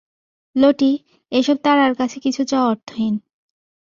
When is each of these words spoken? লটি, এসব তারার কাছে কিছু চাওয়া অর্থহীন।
লটি, 0.55 0.91
এসব 1.31 1.57
তারার 1.65 1.93
কাছে 1.95 2.17
কিছু 2.19 2.41
চাওয়া 2.43 2.69
অর্থহীন। 2.69 3.15